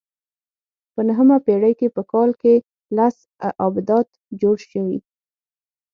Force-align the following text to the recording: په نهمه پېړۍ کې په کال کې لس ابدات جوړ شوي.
په 0.93 1.01
نهمه 1.07 1.37
پېړۍ 1.45 1.73
کې 1.79 1.87
په 1.95 2.01
کال 2.11 2.29
کې 2.41 2.53
لس 2.97 3.15
ابدات 3.67 4.07
جوړ 4.41 4.57
شوي. 4.69 4.97